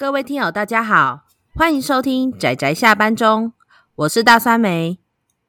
[0.00, 3.52] 各位听友，大家好，欢迎收听宅宅下班中，
[3.96, 4.98] 我是大酸梅，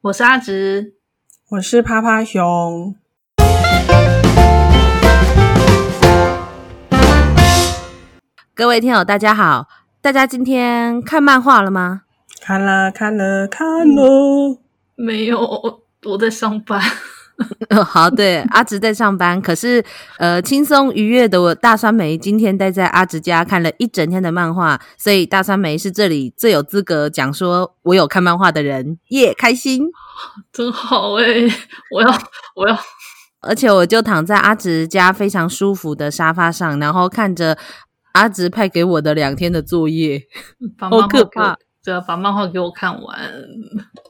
[0.01, 0.95] 我是阿直，
[1.51, 2.93] 我是趴趴熊。
[8.53, 9.69] 各位听友，大家好，
[10.01, 12.01] 大家今天看漫画了吗？
[12.41, 14.59] 看了，看了，看了，
[14.95, 16.81] 没有，我在上班。
[17.85, 19.83] 好，对，阿直在上班，可是
[20.17, 29.83] 呃，轻松愉悦的我大酸梅今天待在阿直家看了一整天的漫画，所以大酸梅是这里最有资格讲说我有看漫画的人，耶、yeah，开心，
[30.51, 31.25] 真好哎，
[31.91, 32.09] 我要
[32.55, 32.77] 我要，
[33.41, 37.57] 而且我就躺在阿直家非常舒服的沙发上，然后看着
[38.13, 40.21] 阿直派给我的两天的作业，
[40.77, 41.57] 好可怕。
[41.83, 43.19] 只要把漫画给我看完，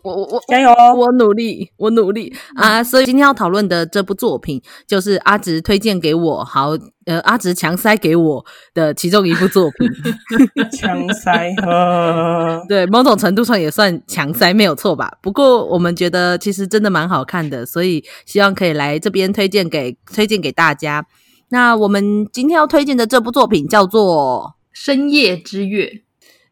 [0.04, 0.70] 我我我加油！
[0.94, 2.84] 我努力，我努力啊！
[2.84, 6.72] 所以今天要讨论的这部作品，就是阿直推荐给我，好，
[7.06, 9.90] 呃，阿直强塞给我的其中一部作品。
[10.78, 15.18] 强塞，呵对，某种程度上也算强塞，没有错吧？
[15.22, 21.06] 不过我们觉得其实真的蛮好看的，所以希望可以来这边推荐给推荐给大家。
[21.48, 25.86] 那我们今天要推荐的这部作品叫做《深夜之月》。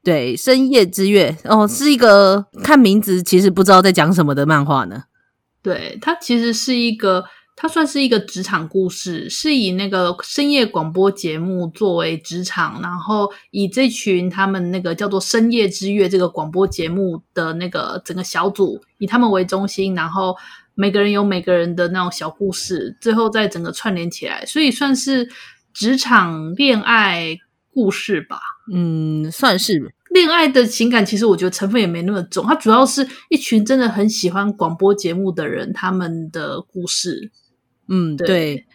[0.09, 5.03] 对，深夜之月哦，是一个看名字其实不知道在讲什么的漫画呢。
[5.61, 7.23] 对，它其实是一个，
[7.55, 20.35] 它算是一个职场故事，是以那个深夜广播节目作为职场，然后以这群他们那个叫做深夜之月这个广播节目的那个整个小组，以他们为中心，然后
[20.73, 25.29] 每个人有每个人的那种小故事，最后再整个串联起来，所以算是
[25.71, 27.37] 职场恋爱
[27.71, 28.39] 故事吧。
[28.73, 32.45] 嗯，算是恋爱的情感，其实我觉得成分也没那么重。
[32.45, 37.31] 它主要是一群真的很喜欢广播节目的人，他们的故事。
[37.87, 38.27] 嗯，对。
[38.27, 38.65] 对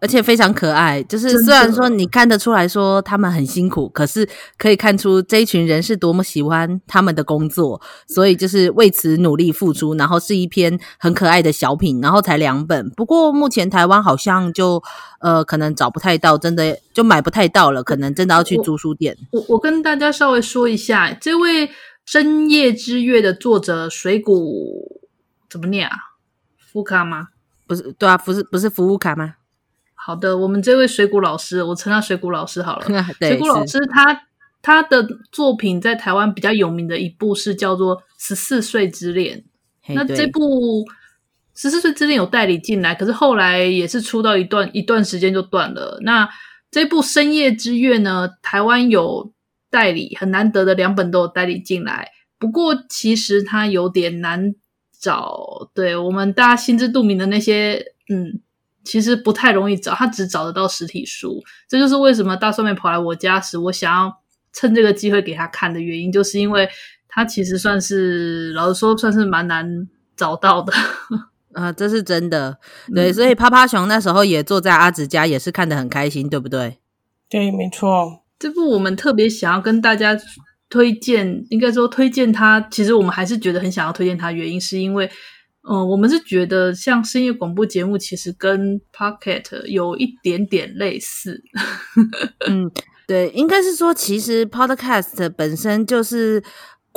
[0.00, 9.94] 而且非常可爱，就是虽然说你看得出来说他们很辛苦，可是可以看出这一群人是多么喜欢他们的工作，所以就是为此努力付出。
[9.94, 12.88] 然后是一篇很可爱的小品，然后才两本。
[12.90, 14.82] 不过目前台湾好像就
[15.20, 19.16] 呃可能找不太到，真的就买不太到了，可能真的要去租书店。
[19.32, 21.66] 我我，我跟大家稍微说一下，这位
[22.06, 25.02] 《深夜之月》的作者水谷
[25.50, 25.96] 怎么念啊？
[26.58, 27.28] 福卡吗？
[27.66, 29.34] 不是，对啊，不是不是服务卡吗？
[30.08, 32.86] 好的，我们这位水谷老师，我称他水谷老师好了。
[33.20, 34.22] 水谷老师他
[34.62, 39.44] 他的作品在台湾比较有名的一部是叫做《十四岁之恋》。
[39.94, 40.82] 那这部
[41.54, 45.98] 《十四岁之恋》有代理进来，可是后来也是出到一段一段时间就断了。
[46.00, 46.26] 那
[46.70, 49.30] 这部《深夜之月》呢，台湾有
[49.68, 52.08] 代理，很难得的两本都有代理进来。
[52.38, 54.54] 不过其实它有点难
[54.98, 58.40] 找，对我们大家心知肚明的那些，嗯。
[58.84, 64.10] 其实不太容易找，他只找得到实体书，这就是为什么大酸梅跑来我家时，我想要
[64.52, 66.66] 趁这个机会给他看的原因，就是因为
[67.06, 70.72] 他其实算是老实说，算是蛮难找到的。
[71.52, 72.58] 啊、呃，这是真的，
[72.94, 76.78] 对，所以趴趴熊那时候也坐在阿紫家，也是看得很开心，对不对？
[77.28, 78.22] 对，没错。
[78.38, 80.16] 这部我们特别想要跟大家
[80.70, 85.10] 推荐，应该说推荐他，其实我们还是觉得很想要推荐他，原因是因为。
[85.70, 91.42] 嗯，我们是觉得像深夜广播节目，其实跟 Pocket 有一点点类似。
[92.48, 92.70] 嗯，
[93.06, 96.42] 对，应该是说，其实 Podcast 本身就是。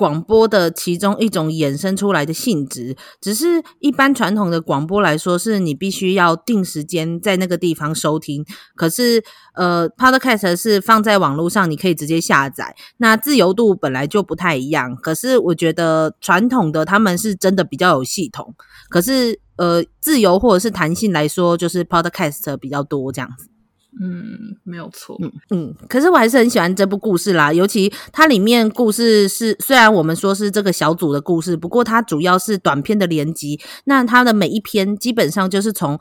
[0.01, 8.43] 广播的其中一种衍生出来的性质，只是一般传统的广播来说，是你必须要定时间在那个地方收听。
[8.75, 9.23] 可是，
[9.53, 14.95] 呃，Podcast 是放在网络上，你可以直接下载，那自由度本来就不太一样。
[14.95, 18.55] 可是，我觉得传统的他们是真的比较有系统，
[18.89, 23.50] 可是，呃，自由或者是弹性来说，就是 Podcast 比较多这样子。
[23.99, 25.17] 嗯，没有错。
[25.21, 33.59] 嗯嗯，可是我还是很喜欢这部故事啦，尤其它里面故事是，虽然我们说是这个小组的故事，不过它主要是短篇的连集。
[33.85, 35.99] 那它的每一篇基本上就是从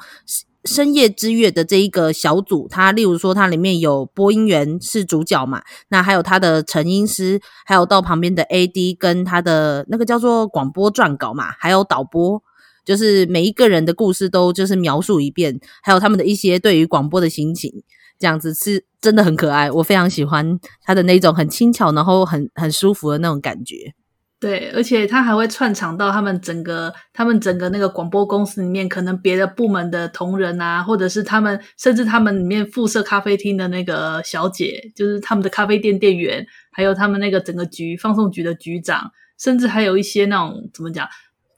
[0.64, 12.42] 深夜之月的这一个小组，它例如说它里面有播音员是主角嘛，那还有他的成音师，还有到旁边的 AD 跟他的那个叫做广播撰稿嘛，还有导播。
[12.84, 17.70] 就是每一个人的故事都就是描述一遍，还有他们的一些对于广播的心情，
[18.18, 23.94] 这样子是真的很可爱，我非常喜欢他的那种很轻巧，然后很很舒服的那种感觉。
[24.40, 41.06] 对，而且他还会串场到他们整个他们整个那个广播公司里面，可能别的部门的同仁啊，或者是他们甚至他们里面附设咖啡厅的那个小姐，就是他们的咖啡店店员，还有他们那个整个局放送局的局长，甚至还有一些那种怎么讲？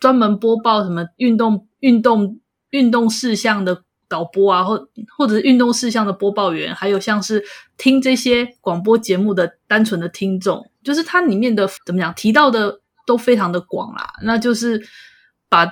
[0.03, 2.41] 专门播报什么运动、运动、
[2.71, 7.45] 运动事项的导播啊，或或者是运动事项的播报员，还有像是
[7.77, 14.13] 听这些广播节目的单纯的听众，就是它里面的怎么讲提到的都非常的广啦。
[14.25, 14.85] 那就是
[15.49, 15.69] 把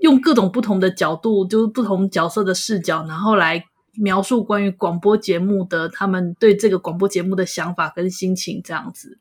[0.00, 3.64] 用各种不同的角度，就是不同角色的视角，然后来
[3.94, 9.18] 描述关于广播节目的他们对这个广播节目的想法跟心情这样子。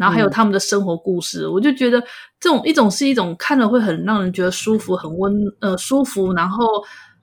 [0.00, 2.00] 然后还有他们的生活故事，嗯、我就觉得
[2.40, 6.64] 这种一种是一种看了会很让人觉得舒服、很温呃舒服，然后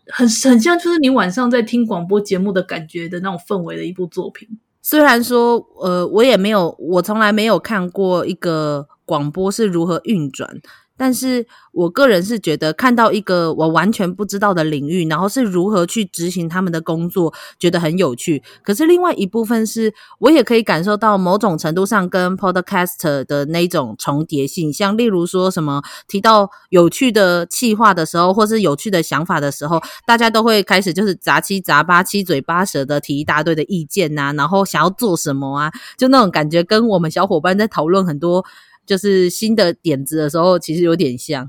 [0.09, 4.47] 很很像就是你晚上在听广播节目的感觉的那种氛围的一部作品。
[4.83, 10.62] 虽然说呃我也没有，我从来没有看过一个广播是如何运转。
[10.97, 18.41] 但是我个人是觉得看到一个我完全不知道的领域，然后是如何去执行他们的工作，觉得很有趣。
[18.63, 38.43] 可是另外一部分是我也可以感受到某种程度上跟 Podcast 的那种重叠性，像例如说什么提到有趣的企划的时候，或是有趣的想法的时候，大家都会开始就是杂七杂八、七嘴八舌的提一大堆的意见呐、啊，然后想要做什么啊，就那种感觉跟我们小伙伴在讨论很多。
[38.88, 41.48] 就是新的点子的时候，其实有点像。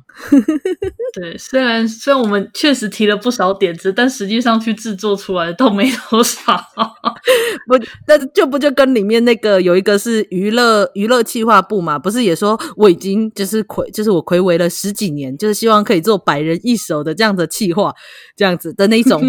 [1.15, 6.61] 对，虽然虽然我们确实提了不少点子，但实际上去制作出来的都没多少。
[7.67, 11.99] 不，那就不就跟里面那个有一个是娱乐娱乐企划部嘛？
[11.99, 17.95] 不是也说我已经就是睽就是我睽违了十几年，就是希望可以做百人一首的这样的企划，
[18.37, 19.23] 这样子的那种，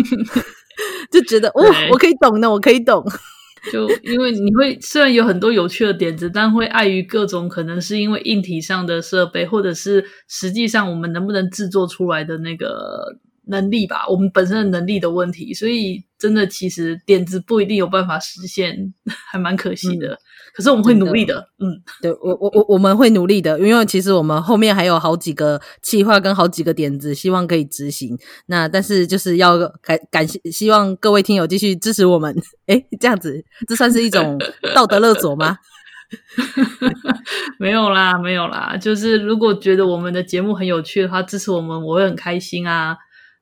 [1.11, 3.05] 就觉得哦，我可以懂的，我可以懂。
[3.71, 13.17] 就因为你会虽然有很多有趣的点子，但会碍于各种可能是因为硬体上的设备，或者是实际上我们能不能制作出来的那个
[13.49, 18.93] 能力吧，我们本身的能力的问题，所以真的其实点子不一定有办法实现，
[19.31, 20.13] 还蛮可惜的。
[20.13, 20.17] 嗯
[20.51, 28.17] 可是我们会努力的，嗯，对我我我我们会努力的，因为其实我们后面还有好几个计划跟好几个点子，希望可以执行。
[28.47, 32.35] 那但是就是要感感谢，希望各位听友继续支持我们。
[32.65, 34.37] 诶，这样子，这算是一种
[34.73, 35.59] 道德勒索吗？
[37.59, 42.97] 没有啦，没有啦，就是如果觉得我们的节目很有趣的话，支持我们，我会很开心啊。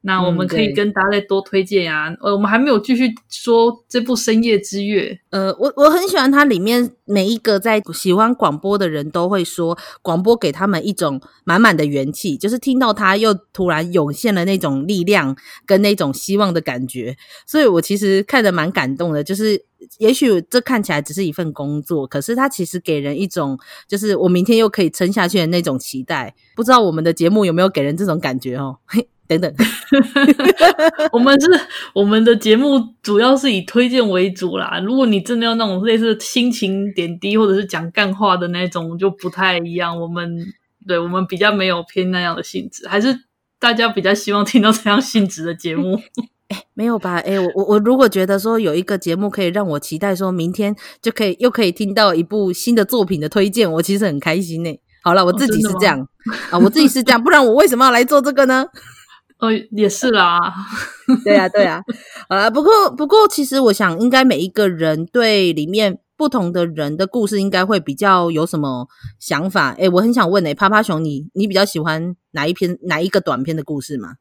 [0.07, 5.12] 那我们可以跟大家再多推荐呀、我们还没有继续说这部《深夜之月》。
[5.31, 17.18] 呃，我我很喜欢它里面每一个在喜欢广播的人都会说，广播给他们一种满满的元气，就是听到它又突然涌现了那种力量跟那种希望的感觉。
[17.45, 19.62] 所以我其实看得蛮感动的，就是
[19.98, 23.59] 也许这看起来只是一份工作，可是它其实给人一种
[23.89, 26.33] 就是我明天又可以撑下去的那种期待。
[26.56, 28.77] 不知道我们的节目有没有给人这种感觉哦？
[29.29, 29.38] 嘿。
[29.38, 29.53] 等等，
[31.12, 31.47] 我们是
[31.94, 34.79] 我们的节目主要是以推荐为主啦。
[34.83, 40.00] 如果你真的要那种类似心情点滴或者是讲干话的那种，就不太一样。
[40.00, 40.38] 我们
[40.88, 43.19] 对我们比较没有偏那样的性质，还是
[43.59, 46.00] 大家比较希望听到这样性质的节目？
[46.47, 47.18] 哎，没有吧？
[47.18, 54.80] 哎，我我我如果觉得说有一个节目可以让我期待，说明天就可以又可以听到一部新的作品的推荐，我其实很开心呢。
[55.03, 56.07] 好了，我自己是这样、哦、
[56.51, 58.65] 啊，我自己是这样，不然我为什么要来做这个呢？
[59.39, 60.39] 哦，也是啦，
[61.24, 61.84] 对呀、啊，对呀，
[62.28, 68.88] 啊，不过，不过，其实我想，应该每一个人对里面不同的人的故事，应该会比较有什么
[69.19, 69.74] 想法。
[69.74, 74.13] 诶，我很想问诶，趴趴熊，你你比较喜欢哪一篇哪一个短篇的故事吗？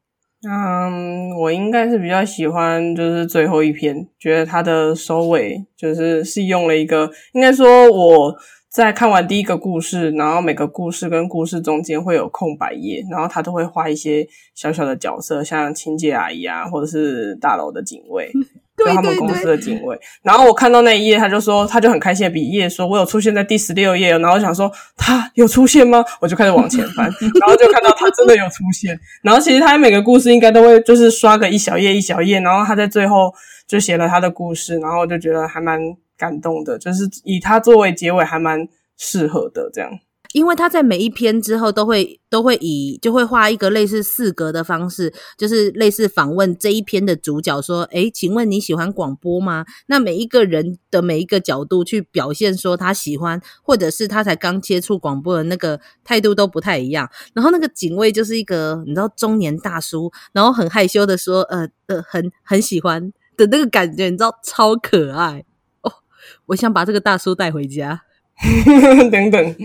[0.47, 8.35] 嗯，我应该是比较喜欢就是最后一篇，觉得它的收尾就是是用了一个，应该说我。
[8.83, 18.31] 在看完第一个故事，然后每个故事跟故事中间会有空白页，然后他都会画一些小小的角色，像清洁阿姨啊，或者是大楼的警卫，
[18.77, 19.99] 就他们公司的警卫。
[20.21, 26.05] 然后我看到那一页，他就说，他就很开心的比一页说：“我有出现在第十六页。”然后我想说他有出现吗？
[26.21, 27.05] 我就开始往前翻，
[27.41, 28.99] 然后就看到他真的有出现。
[29.23, 33.33] 然后其实他每个故事应该都会就是刷个一小页一小页，然后他在最后
[33.67, 35.81] 就写了他的故事，然后我就觉得还蛮。
[36.17, 39.69] 感动的，就是以他作为结尾，还蛮适合的。
[39.71, 39.91] 这样，
[40.33, 57.09] 因为他在每一篇之后都会都会以就会画一个类似四格的方式，就是类似访问这一篇的主角说：“诶，请问你喜欢广播吗？”那每一个人的每一个角度去表现说他喜欢，或者是他才刚接触广播的那个态度都不太一样。
[57.33, 65.45] 然后那个警卫就是一个你知道中年大叔，然后很害羞的说：“呃呃，很很喜欢的那个感觉，你知道超可爱。”
[66.47, 68.03] 我想把这个大叔带回家。
[69.11, 69.55] 等等，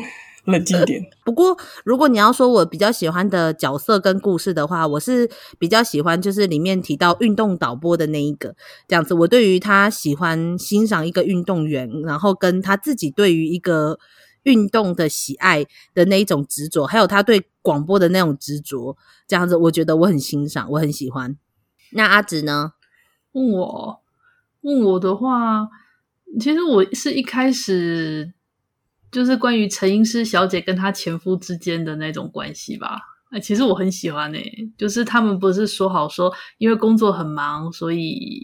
[0.47, 1.04] 冷静点。
[1.25, 5.28] 不过，如果你要说我比较喜欢的角色跟故事的话，我是
[5.59, 8.56] 比较喜欢就是里面提到运动导播的那一个
[8.88, 9.12] 这样子。
[9.12, 13.99] 我对于他喜欢欣赏一个运动员，然后跟他自己对于一个
[14.44, 18.97] 运动的喜爱的那一种执着，还有他对广播的那种执着，
[19.28, 21.37] 这样子，我觉得我很欣赏，我很喜欢。
[21.92, 22.73] 那阿直呢？
[23.32, 24.00] 问我，
[24.62, 25.68] 问我的话，
[26.41, 28.33] 其实我是一开始
[29.11, 33.01] 就是关于陈英诗小姐跟她前夫之间的那种关系吧。
[33.31, 38.43] 哎，其实我很喜欢诶、欸，就是他们不是说好说，因为工作很忙，所以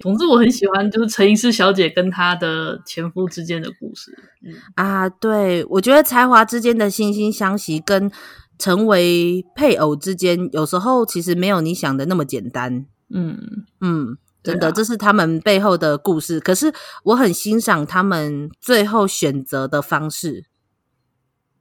[0.00, 4.12] 总之我很喜欢，就是陈英诗小姐跟她的前夫之间的故事。
[4.44, 8.10] 嗯啊，对，我觉得才华之间的惺惺相惜跟
[8.58, 12.86] 成为配偶之间，有时候其实没有你想的那么简单。
[13.10, 13.38] 嗯
[13.80, 14.18] 嗯，
[14.52, 16.40] 真的，这是他们背后的故事。
[16.40, 16.72] 可是
[17.04, 20.44] 我很欣赏他们最后选择的方式。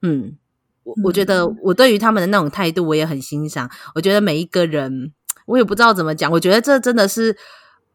[0.01, 0.37] 嗯，
[0.83, 3.69] 我我觉得我对于他们的那种态度，我也很欣赏。
[3.95, 5.13] 我觉得每一个人，
[5.45, 6.31] 我也不知道怎么讲。
[6.31, 7.37] 我觉得这真的是，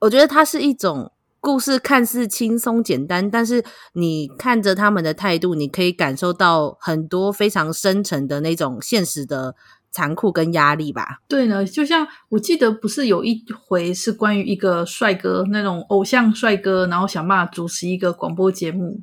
[0.01, 1.13] 我觉得它是一种。
[1.45, 9.57] 故事看似轻松简单，但是你看着他们的态度，你可以感受到很多非常深沉的那种现实的
[9.93, 11.21] 残酷跟压力吧？
[11.29, 19.01] 对呢，就像我记得不是有一回是关于一个帅哥，那种偶像帅哥，然后想办法主持一个广播节目。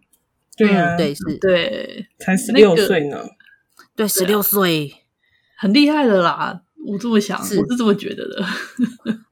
[0.58, 3.30] 对啊，嗯、对是，对，才十六岁呢，那个、
[3.96, 4.94] 对，十六岁，
[5.56, 6.62] 很厉害的啦。
[6.86, 8.46] 我这么想，是我是这么觉得的。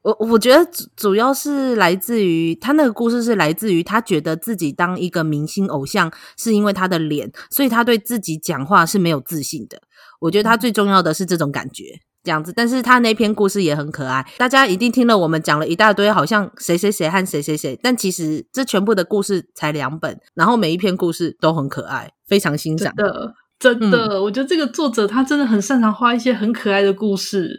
[0.02, 9.82] 我我觉得主主要是来自于他那个故事，是来自于他觉得自己当一个明星偶像，是因为他的脸，所以他对自己讲话是没有自信的。
[10.20, 11.84] 我觉得他最重要的是这种感觉，
[12.24, 12.54] 这样子。
[12.56, 23.34] 但是他那篇故事也很可爱，大家一定听了我们讲了一大堆，好像谁谁谁和谁谁谁，但其实这全部的故事才两本，然后每一篇故事都很可爱，非常欣赏的。
[23.60, 27.58] 真的，嗯、我觉得这个作者他真的很擅长画一些很可爱的故事。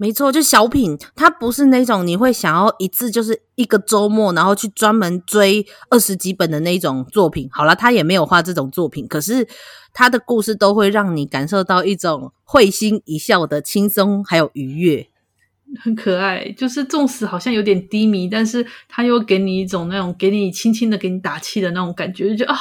[0.00, 7.48] 没错，就小品，他不是那种你会想要一次就是一个周末，然后去专门追二十几本的那种作品。
[7.50, 9.46] 好了，他也没有画这种作品，可是
[9.92, 15.08] 他的故事都会让你感受到一种会心一笑的轻松还有愉悦，
[15.82, 16.48] 很可爱。
[16.56, 22.56] 就是纵使好像有点低迷，但是他又给你一种那种给你轻轻的给你打气的那种感觉，就啊，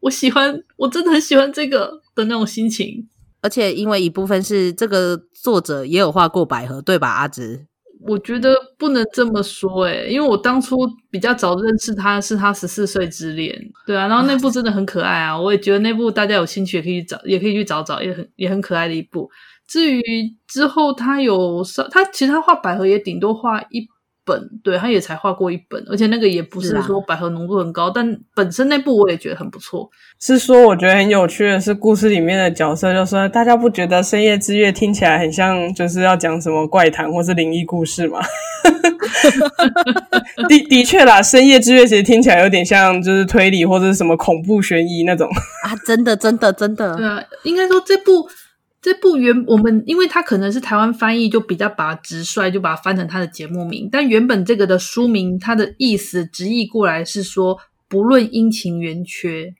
[0.00, 2.02] 我喜欢，我真的很喜欢这个。
[2.16, 3.08] 的那种心情，
[3.44, 7.10] 而且因为一部分是这个作者也有画过百合，对吧？
[7.10, 7.66] 阿直，
[8.08, 10.78] 我觉得不能这么说诶，因为我当初
[11.10, 13.54] 比较早认识他是他十四岁之恋，
[13.86, 19.28] 对啊，然后那部真的很可爱啊，我也觉得那部大家有兴趣也可以去找，也可以去找找，也很也很可爱的一部。
[19.68, 20.02] 至于
[20.48, 23.86] 之后他有，他其实他画百合也顶多画一。
[24.24, 29.88] 本对，他也才画过一本，而且那个也不是说百合浓度很高，啊、但本身那部我也觉得很不错。
[30.20, 38.18] 是说我觉得很有趣的是，故事里面的角色，就是说大家不觉得《深夜之月》听起来很像就是要讲什么怪谈或是灵异故事吗？
[40.48, 45.28] 的的确啦，《深夜之月》其实听起来有点像就是推理或者是什么恐怖悬疑那种
[45.64, 48.26] 啊，真的真的真的，对啊，应该说这部。
[48.84, 53.88] 这部原我们，因为它可能是台湾翻译，就比较把它直率，就把它翻成它的节目名。
[53.90, 59.54] 但原本这个的书名，它的意思直译过来是说“不论阴晴圆缺”，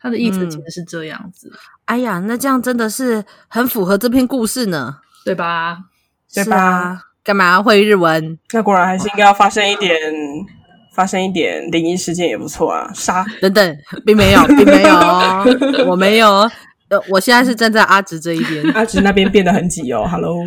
[0.00, 1.48] 它的意思其实是这样子。
[1.52, 5.78] 嗯、哎呀，那这样真的是很符合这篇故事呢，对吧？
[6.32, 7.02] 对吧？
[7.24, 8.38] 干嘛要会日文？
[8.52, 9.92] 那果然还是应该要发生一点，
[10.94, 12.92] 发生一点灵异事件也不错啊。
[12.94, 14.94] 杀等等，并没有，并没有，
[15.90, 16.48] 我没有。
[16.90, 20.06] 呃，我现在是站在阿直这一边， 阿直那边变得很挤哦。
[20.10, 20.38] Hello，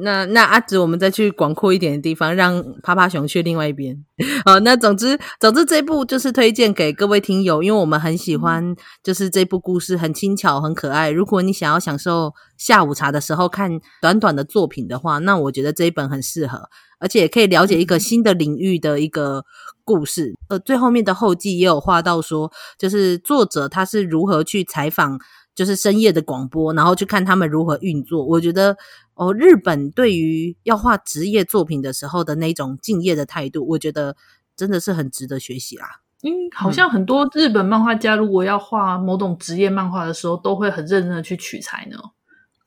[0.00, 4.02] 那那阿直，我们再去广阔一点的地方，让趴趴熊去另外一边。
[4.46, 11.10] 好，那总之总之这部就是推荐给各位听友，因为我们很喜欢，就是这部故事很轻巧很可爱。
[11.10, 19.44] 如果你想要享受下午茶的时候看短短的作品的话，那我觉得这一本很适合，而且也可以了解一个新的领域的一个
[19.84, 20.34] 故事。
[20.48, 25.18] 呃，最后面的后记也有画到说，就是作者他是如何去采访。
[25.56, 28.24] 就是深夜的广播，然后去看他们如何运作。
[28.24, 28.76] 我觉得
[29.14, 34.14] 哦，日本对于要画职业作品的时候的那种敬业的态度，我觉得
[34.54, 35.86] 真的是很值得学习啦。
[36.22, 41.96] 嗯，好像很多日本漫画家如果要画某种职业漫画的时候，都会很认真的去取材呢。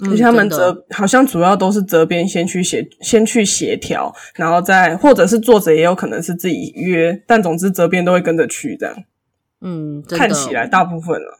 [0.10, 8.96] 而且他们责好像主要都是责编先去协，先去协调，然后再或者是作者也有可能是自己约，但总之责编都会跟着去这样。
[9.60, 11.39] 嗯，看起来大部分了。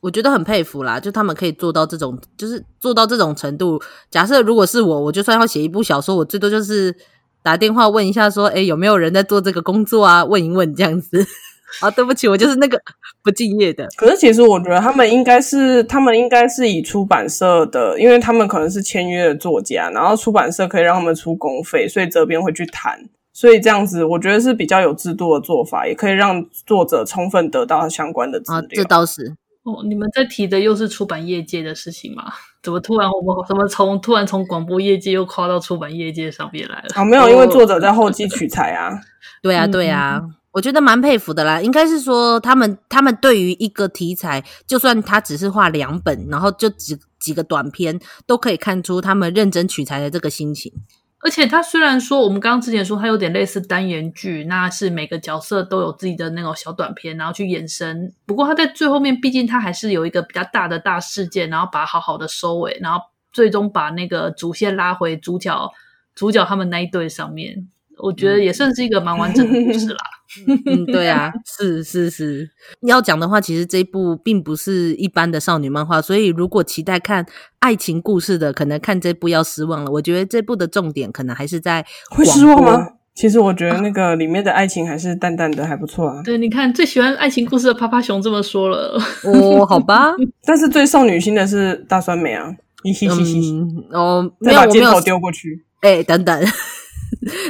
[0.00, 3.80] 我觉得很佩服啦，就他们可以做到这种，就是做到这种程度。
[4.10, 6.94] 假设如果是我，我就算要写一部小说，我最多就是
[7.42, 10.24] 打电话问一下，说，诶，有没有人在做这个工作啊？
[10.24, 11.26] 问一问这样子。
[11.82, 12.80] 啊，对不起，我就是那个
[13.22, 13.86] 不敬业的。
[13.98, 22.98] 可是其实我觉得他们应该是，他们应该是以出版社的，因为他们可能是签约的作家，然后出版社可以让他们出公费，所以责编会去谈。
[23.34, 28.60] 所以这样子，我觉得是比较有制度的做法，也可以让作者充分得到相关的资料。
[28.60, 29.36] 啊，这倒是。
[29.68, 32.24] 哦，你们在提的又是出版业界的事情吗？
[32.62, 36.88] 怎么突然我们怎么从突然从广播业界又跨到出版业界上面来了？
[36.94, 38.90] 啊，没有，因为作者在后期取材啊。
[39.42, 40.20] 对啊，对啊，
[40.52, 41.60] 我觉得蛮佩服的啦。
[41.60, 50.72] 应该是说他们他们对于一个题材，就算他只是画两本，然后就几几个短篇，都可以看出他们认真取材的这个心情。
[51.20, 58.12] 而且它虽然说我们刚刚之前说它有点类似单元剧，那是每个角色都有自己的那种小短片，然后去延伸。
[58.24, 63.00] 不过它在最后面，毕竟它还是有一个比较大的大事件，然后把它好好的收尾，然后
[63.32, 65.72] 最终把那个主线拉回主角
[66.14, 67.68] 主角他们那一对上面。
[68.02, 69.98] 我觉得也算是一个蛮完整的故事啦。
[70.66, 72.50] 嗯，对啊，是是是。
[72.82, 77.24] 要讲的话，其实这一部并不是一般的少女漫画，所以如果期待看
[77.60, 79.90] 爱情故事的，可能看这部要失望了。
[79.90, 82.86] 我觉得这部的重点可能还是在会失望吗？
[83.14, 86.22] 其实我觉得那个里面的爱情还是淡淡的，还不错啊。
[86.22, 88.96] 对，你看最喜欢爱情故事的趴趴熊这么说了。
[89.24, 90.12] 哦，好吧。
[90.46, 92.54] 但是最少女心的是大酸梅啊！
[92.84, 93.66] 嘻嘻嘻嘻。
[93.92, 95.64] 哦，没有，把箭头丢过去。
[95.80, 96.38] 哎，等等。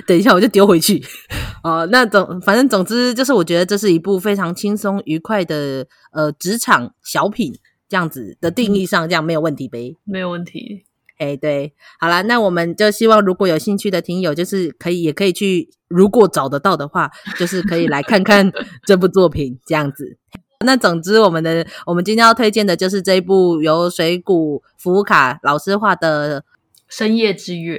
[0.06, 1.02] 等一下，我就丢回去。
[1.62, 7.52] 哦、呃，那总反正总之就是，我觉得这是一部非常轻松愉快的呃职场小品，
[7.88, 9.96] 这样子的定义上，这样没有问题呗？
[10.04, 10.84] 没有问题。
[11.18, 18.52] 哎，对，好啦，那我们就希望如果有兴趣的听友，就是可以也可以去，如果找得到的话，就是可以来看看
[18.86, 20.16] 这部作品，这样子。
[20.64, 26.40] 那总之，我们的我们今天要推荐的就是这一部由水谷福卡老师画的
[26.88, 27.78] 《深夜之月》。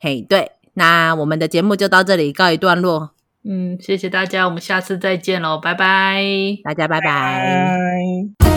[0.00, 0.52] 嘿，对。
[0.74, 3.10] 那我们的节目就到这里告一段落。
[3.44, 6.22] 嗯，谢谢大家，我们下次再见喽，拜拜，
[6.62, 7.06] 大家拜拜。
[7.06, 8.51] 拜拜。